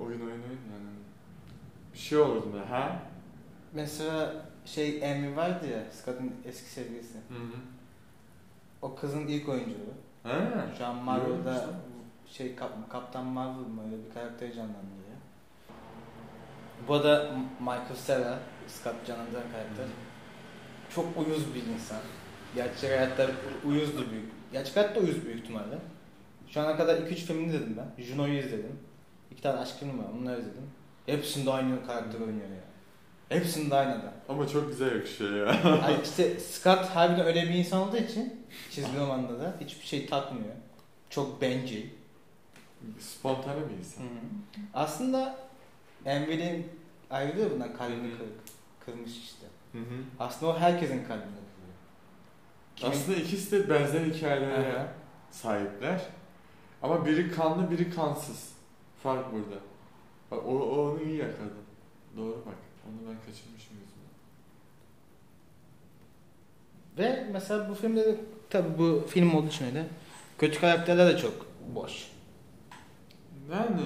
oyun 0.00 0.20
oyun 0.20 0.30
oyun 0.30 0.60
yani. 0.72 0.90
Bir 1.94 1.98
şey 1.98 2.18
olurdu 2.18 2.46
böyle 2.52 2.64
ha? 2.64 3.02
Mesela 3.72 4.34
şey 4.64 5.12
Amy 5.12 5.36
vardı 5.36 5.66
ya 5.68 5.84
Scott'ın 5.92 6.32
eski 6.44 6.70
sevgilisi. 6.70 7.14
Hı 7.14 7.34
hı. 7.34 7.60
O 8.82 8.94
kızın 8.94 9.26
ilk 9.26 9.48
oyunculuğu. 9.48 9.94
Ha. 10.22 10.38
Şu 10.78 10.86
an 10.86 10.96
Marvel'da 10.96 11.64
şey 12.26 12.54
Kap- 12.56 12.90
Kaptan 12.90 13.24
Marvel 13.26 13.66
mı 13.68 13.82
öyle 13.84 14.04
bir 14.04 14.14
karakteri 14.14 14.54
canlandırıyor. 14.54 15.00
Bu 16.88 17.04
da 17.04 17.30
Michael 17.60 17.96
Cera, 18.06 18.38
Scott 18.68 19.06
canlandıran 19.06 19.42
karakter. 19.52 19.86
Çok 20.94 21.04
uyuz 21.18 21.54
bir 21.54 21.62
insan. 21.74 21.98
Gerçek 22.54 22.90
hayatta 22.90 23.26
uyuzdu 23.64 24.10
büyük. 24.10 24.32
Gerçek 24.52 24.76
hayatta 24.76 25.00
uyuz 25.00 25.24
büyük 25.24 25.38
ihtimalle. 25.40 25.78
Şu 26.48 26.60
ana 26.60 26.76
kadar 26.76 26.96
2-3 26.96 27.14
filmini 27.14 27.46
izledim 27.46 27.76
ben. 27.76 28.04
Juno'yu 28.04 28.38
izledim. 28.38 28.78
İki 29.30 29.42
tane 29.42 29.58
aşk 29.60 29.76
filmi 29.78 29.98
var, 29.98 30.06
onları 30.20 30.40
izledim. 30.40 30.70
Hepsinde 31.06 31.50
aynı 31.50 31.86
karakter 31.86 32.20
oynuyor 32.20 32.48
ya. 32.48 32.69
Hepsinde 33.30 33.74
aynı 33.74 33.90
adam. 33.92 34.12
Ama 34.28 34.48
çok 34.48 34.68
güzel 34.68 34.94
yakışıyor 34.96 35.46
ya. 35.46 35.62
Ay 35.86 35.96
işte 36.04 36.40
Scott 36.50 36.84
harbiden 36.84 37.26
öyle 37.26 37.42
bir 37.42 37.54
insan 37.54 37.88
olduğu 37.88 37.96
için 37.96 38.46
çizgi 38.70 38.98
romanda 38.98 39.38
da 39.40 39.54
hiçbir 39.60 39.86
şey 39.86 40.06
takmıyor. 40.06 40.54
Çok 41.10 41.42
bencil. 41.42 41.86
Spontane 42.98 43.60
bir 43.70 43.74
insan. 43.78 44.04
Aslında 44.74 45.36
Enver'in 46.04 46.68
ayrılıyor 47.10 47.50
bundan 47.50 47.76
kalbini 47.76 48.08
Hı 48.08 48.12
hı. 48.14 48.18
kırık. 48.18 48.32
Kırmış 48.86 49.18
işte. 49.18 49.46
Hı 49.72 49.78
hı. 49.78 49.84
Aslında 50.18 50.52
o 50.52 50.58
herkesin 50.58 51.04
kalbini 51.04 51.24
kırıyor. 51.24 51.74
Kimin- 52.76 52.90
Aslında 52.92 53.16
ikisi 53.18 53.52
de 53.52 53.68
benzer 53.70 54.00
hikayelere 54.00 54.76
Aha. 54.78 54.88
sahipler. 55.30 56.00
Ama 56.82 57.06
biri 57.06 57.30
kanlı, 57.32 57.70
biri 57.70 57.90
kansız. 57.94 58.52
Fark 59.02 59.32
burada. 59.32 59.60
Bak 60.30 60.46
o, 60.46 60.50
onu 60.60 61.02
iyi 61.02 61.16
yakaladı. 61.16 61.54
Doğru 62.16 62.42
bak. 62.46 62.54
Onu 62.90 63.08
ben 63.08 63.16
kaçırmışım 63.26 63.76
yüzümden. 63.80 64.10
Ve 66.98 67.26
mesela 67.32 67.68
bu 67.70 67.74
filmde 67.74 68.04
de 68.04 68.16
tabi 68.50 68.78
bu 68.78 69.06
film 69.08 69.34
olduğu 69.34 69.48
için 69.48 69.66
öyle. 69.66 69.86
Kötü 70.38 70.60
karakterler 70.60 71.14
de 71.14 71.18
çok 71.18 71.46
boş. 71.74 72.10
Yani 73.52 73.80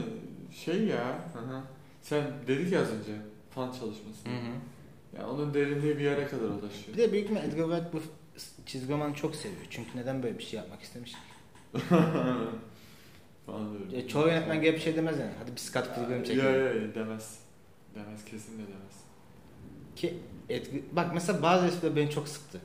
şey 0.65 0.85
ya. 0.85 1.19
Hı 1.33 1.39
hı. 1.39 1.63
Sen 2.03 2.25
dedik 2.47 2.73
ya 2.73 2.81
az 2.83 2.89
önce 2.93 3.13
fan 3.51 3.67
çalışması. 3.73 4.29
Yani 5.17 5.27
onun 5.27 5.55
derinliği 5.55 5.99
bir 5.99 6.05
yere 6.05 6.27
kadar 6.27 6.49
ulaşıyor. 6.49 6.97
Bir 6.97 6.99
de 6.99 7.13
büyük 7.13 7.31
bir 7.31 7.37
Edgar 7.37 7.69
Wright 7.69 7.93
bu 7.93 8.01
çizgi 8.67 8.93
romanı 8.93 9.15
çok 9.15 9.37
seviyor. 9.37 9.67
Çünkü 9.71 9.99
neden 9.99 10.23
böyle 10.23 10.39
bir 10.39 10.43
şey 10.45 10.61
yapmak 10.61 10.83
istemiş? 10.83 11.13
ki? 11.13 11.19
Falan 13.47 13.71
diyorum. 13.71 13.89
Ya, 13.93 14.09
çoğu 14.09 14.29
yönetmen 14.29 14.63
gelip 14.63 14.77
bir 14.77 14.83
şey 14.83 14.97
demez 14.97 15.19
yani. 15.19 15.33
Hadi 15.39 15.53
bir 15.53 15.61
Scott 15.61 15.95
Pilgrim 15.95 16.25
çekelim. 16.25 16.45
ya 16.45 16.51
ya 16.51 16.95
demez. 16.95 17.39
Demez 17.95 18.25
kesin 18.25 18.53
de 18.59 18.63
demez. 18.63 18.97
Ki 19.97 20.19
Edgar... 20.49 20.81
Bak 20.93 21.15
mesela 21.15 21.43
bazı 21.43 21.67
espriler 21.67 21.97
beni 21.97 22.11
çok 22.11 22.29
sıktı. 22.29 22.61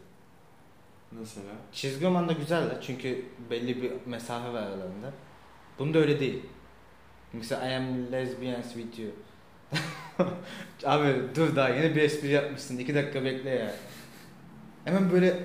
Mesela. 1.11 1.45
Çizgi 1.71 2.05
roman 2.05 2.29
da 2.29 2.33
güzel 2.33 2.69
de 2.69 2.77
çünkü 2.81 3.25
belli 3.49 3.81
bir 3.81 3.91
mesafe 4.05 4.53
var 4.53 4.61
aralarında. 4.61 5.11
Bunda 5.79 5.97
öyle 5.99 6.19
değil. 6.19 6.39
Mesela 7.33 7.69
I 7.69 7.75
am 7.75 8.11
lesbian 8.11 8.61
with 8.61 8.99
you. 8.99 9.11
Abi 10.85 11.15
dur 11.35 11.55
daha 11.55 11.69
yeni 11.69 11.95
bir 11.95 12.01
espri 12.01 12.27
yapmışsın. 12.27 12.77
iki 12.77 12.95
dakika 12.95 13.23
bekle 13.25 13.49
ya. 13.49 13.75
Hemen 14.85 15.11
böyle 15.11 15.43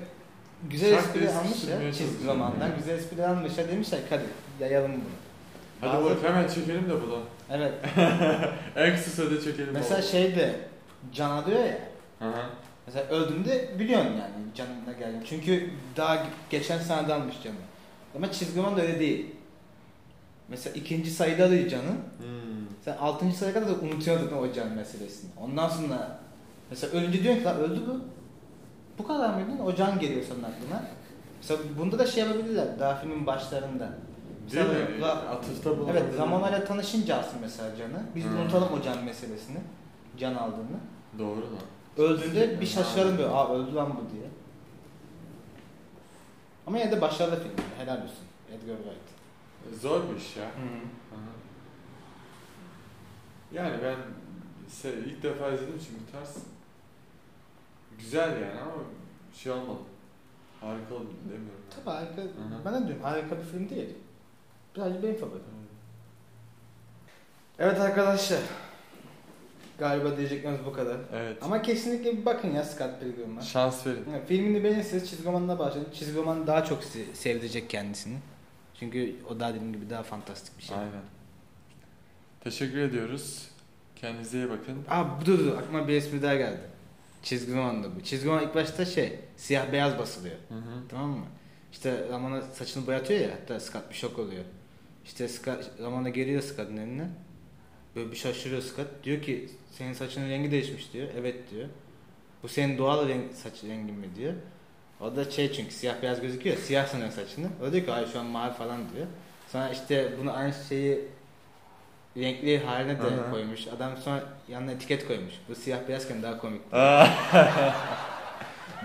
güzel 0.69 0.95
Şarkı 0.95 1.19
espri 1.19 1.29
almış 1.37 1.63
ya 1.63 1.93
çizgi 1.93 2.27
romandan. 2.27 2.67
yani. 2.67 2.77
Güzel 2.77 2.97
espri 2.97 3.25
almış 3.27 3.57
ya 3.57 3.67
demişler 3.67 3.99
hadi 4.09 4.23
yayalım 4.59 4.91
bunu. 4.91 5.89
Hadi 5.91 6.05
bak 6.05 6.17
hemen 6.23 6.47
çekelim 6.47 6.89
de 6.89 7.01
bunu. 7.01 7.19
Evet. 7.49 7.73
en 8.75 8.95
kısa 8.95 9.11
sürede 9.11 9.41
çekelim. 9.41 9.73
Mesela 9.73 10.01
şeyde 10.01 10.55
can 11.13 11.29
alıyor 11.29 11.59
ya. 11.59 11.77
Hı 12.19 12.25
hı. 12.29 12.45
Mesela 12.87 13.05
öldüğünde 13.07 13.79
biliyorsun 13.79 14.11
yani 14.11 14.53
canına 14.55 14.99
geldi. 14.99 15.25
Çünkü 15.29 15.69
daha 15.97 16.25
geçen 16.49 16.79
senede 16.79 17.13
almış 17.13 17.35
canı. 17.43 17.55
Ama 18.15 18.31
çizgi 18.31 18.59
roman 18.59 18.77
da 18.77 18.81
öyle 18.81 18.99
değil. 18.99 19.25
Mesela 20.47 20.75
ikinci 20.75 21.11
sayıda 21.11 21.45
alıyor 21.45 21.69
canı. 21.69 21.91
Hmm. 22.17 22.67
Sen 22.85 22.97
altıncı 22.97 23.37
sayıya 23.37 23.53
kadar 23.59 23.75
da 23.75 23.79
unutuyordun 23.81 24.37
o 24.37 24.53
can 24.53 24.71
meselesini. 24.71 25.29
Ondan 25.41 25.69
sonra 25.69 26.19
mesela 26.69 26.99
ölünce 26.99 27.23
diyorsun 27.23 27.41
ki 27.41 27.45
lan 27.45 27.57
öldü 27.57 27.81
bu. 27.87 28.01
Bu 28.97 29.07
kadar 29.07 29.33
mıydın? 29.33 29.59
O 29.59 29.75
can 29.75 29.99
geliyor 29.99 30.23
senin 30.23 30.43
aklına. 30.43 30.85
Mesela 31.41 31.59
bunda 31.79 31.99
da 31.99 32.07
şey 32.07 32.23
yapabilirler 32.23 32.79
daha 32.79 32.95
filmin 32.95 33.27
başlarında. 33.27 33.89
Değil 34.51 34.65
mi? 34.65 35.01
Ra- 35.05 35.27
Atıfta 35.27 35.77
bulunabilir. 35.77 36.01
Evet 36.09 36.19
Ramona'yla 36.19 36.65
tanışınca 36.65 37.17
alsın 37.17 37.37
mesela 37.41 37.75
canı. 37.75 38.03
Biz 38.15 38.25
Hmm. 38.25 38.37
unutalım 38.41 38.73
o 38.73 38.81
can 38.81 39.03
meselesini. 39.03 39.57
Can 40.17 40.35
aldığını. 40.35 40.77
Doğru 41.19 41.41
lan. 41.41 41.59
Öldüğünde 41.97 42.61
bir 42.61 42.65
şaşıralım 42.65 43.17
böyle. 43.17 43.29
Aa 43.29 43.53
öldü 43.55 43.75
lan 43.75 43.89
bu 43.97 44.11
diye. 44.15 44.25
Ama 46.67 46.77
yine 46.77 46.91
de 46.91 47.01
başarılı 47.01 47.35
film. 47.43 47.51
Helal 47.77 47.97
olsun. 47.97 48.25
Edgar 48.49 48.75
Wright. 48.77 49.81
Zor 49.81 50.01
bir 50.11 50.15
iş 50.21 50.37
ya. 50.37 50.43
Hı 50.43 50.47
hı. 50.47 51.19
Yani 53.51 53.75
ben 53.83 53.95
se- 54.69 55.05
ilk 55.05 55.23
defa 55.23 55.49
izlediğim 55.51 55.79
için 55.79 55.95
bu 56.07 56.11
tarz 56.11 56.35
güzel 57.99 58.29
yani 58.41 58.61
ama 58.61 58.71
şey 59.33 59.51
olmadı. 59.51 59.79
Harika 60.61 60.95
oldu 60.95 61.07
demiyorum. 61.29 61.49
ben. 61.77 61.83
Tabii 61.83 61.95
harika. 61.95 62.21
Ben 62.65 62.73
de 62.83 62.87
diyorum 62.87 63.03
harika 63.03 63.37
bir 63.37 63.43
film 63.43 63.69
değil. 63.69 63.95
Sadece 64.75 65.03
benim 65.03 65.15
favorim. 65.15 65.41
Evet 67.59 67.79
arkadaşlar. 67.79 68.39
Galiba 69.79 70.17
diyeceklerimiz 70.17 70.65
bu 70.65 70.73
kadar. 70.73 70.97
Evet. 71.13 71.37
Ama 71.41 71.61
kesinlikle 71.61 72.17
bir 72.17 72.25
bakın 72.25 72.51
ya 72.51 72.63
Scott 72.63 72.99
Pilgrim'a. 72.99 73.41
Şans 73.41 73.87
verin. 73.87 74.05
Yani 74.13 74.25
filmini 74.25 74.63
beğenirseniz 74.63 75.09
çizgi 75.09 75.25
romanına 75.25 75.59
başlayın. 75.59 75.87
Çizgi 75.93 76.17
roman 76.17 76.47
daha 76.47 76.63
çok 76.65 76.83
se- 76.83 77.13
sevdirecek 77.13 77.69
kendisini. 77.69 78.17
Çünkü 78.79 79.15
o 79.29 79.39
daha 79.39 79.53
dediğim 79.53 79.73
gibi 79.73 79.89
daha 79.89 80.03
fantastik 80.03 80.57
bir 80.57 80.63
şey. 80.63 80.77
Aynen. 80.77 80.91
Teşekkür 82.43 82.77
ediyoruz. 82.77 83.47
Kendinize 83.95 84.37
iyi 84.37 84.49
bakın. 84.49 84.83
Aa 84.89 85.03
dur 85.25 85.39
dur 85.39 85.57
aklıma 85.57 85.87
bir 85.87 85.93
espri 85.93 86.21
daha 86.23 86.35
geldi. 86.35 86.61
Çizgi 87.23 87.55
romanda 87.55 87.95
bu. 87.95 88.01
Çizgi 88.03 88.29
roman 88.29 88.43
ilk 88.43 88.55
başta 88.55 88.85
şey 88.85 89.19
siyah 89.37 89.71
beyaz 89.71 89.97
basılıyor. 89.99 90.35
Hı 90.49 90.55
hı. 90.55 90.87
Tamam 90.89 91.09
mı? 91.09 91.25
İşte 91.71 92.07
Ramona 92.09 92.41
saçını 92.41 92.87
boyatıyor 92.87 93.19
ya 93.19 93.29
hatta 93.41 93.59
Scott 93.59 93.89
bir 93.89 93.95
şok 93.95 94.19
oluyor. 94.19 94.43
İşte 95.05 95.27
Scott, 95.27 95.71
Ramona 95.81 96.09
geliyor 96.09 96.41
Scott'ın 96.41 96.77
eline. 96.77 97.07
Böyle 97.95 98.11
bir 98.11 98.15
şaşırıyor 98.15 98.61
Scott. 98.61 98.87
Diyor 99.03 99.21
ki 99.21 99.49
senin 99.71 99.93
saçının 99.93 100.29
rengi 100.29 100.51
değişmiş 100.51 100.93
diyor. 100.93 101.07
Evet 101.19 101.35
diyor. 101.51 101.69
Bu 102.43 102.47
senin 102.47 102.77
doğal 102.77 103.07
renk, 103.07 103.33
saç 103.33 103.63
rengin 103.63 103.95
mi 103.95 104.07
diyor. 104.15 104.33
O 105.01 105.15
da 105.15 105.31
şey 105.31 105.53
çünkü 105.53 105.71
siyah 105.71 106.01
beyaz 106.01 106.21
gözüküyor. 106.21 106.57
Siyah 106.57 106.87
sanıyor 106.87 107.11
saçını. 107.11 107.47
O 107.67 107.71
diyor 107.71 107.85
ki 107.85 107.91
hayır 107.91 108.07
şu 108.07 108.19
an 108.19 108.25
mavi 108.25 108.53
falan 108.53 108.79
diyor. 108.95 109.07
Sonra 109.51 109.69
işte 109.69 110.13
bunu 110.21 110.33
aynı 110.33 110.53
şeyi 110.69 111.01
renkli 112.17 112.65
haline 112.65 112.97
de 112.99 113.03
hı. 113.03 113.31
koymuş. 113.31 113.67
Adam 113.67 113.97
sonra 113.97 114.23
yanına 114.47 114.71
etiket 114.71 115.07
koymuş. 115.07 115.33
Bu 115.49 115.55
siyah 115.55 115.79
beyazken 115.87 116.23
daha 116.23 116.37
komik. 116.37 116.61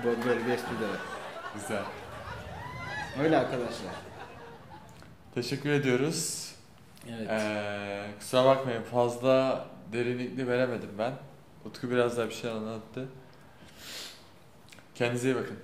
Bu 0.05 0.07
böyle 0.29 0.47
bir 0.47 0.51
espri 0.51 0.81
de 0.81 0.85
var. 0.89 1.01
Güzel. 1.55 1.83
Öyle 3.23 3.39
arkadaşlar. 3.39 4.10
Teşekkür 5.35 5.71
ediyoruz. 5.71 6.53
Evet. 7.09 7.31
Ee, 7.31 8.07
kusura 8.19 8.45
bakmayın 8.45 8.83
fazla 8.83 9.67
derinlikli 9.93 10.49
veremedim 10.49 10.91
ben. 10.99 11.13
Utku 11.65 11.91
biraz 11.91 12.17
daha 12.17 12.29
bir 12.29 12.35
şey 12.35 12.51
anlattı. 12.51 13.09
Kendinize 14.95 15.31
iyi 15.31 15.35
bakın. 15.35 15.57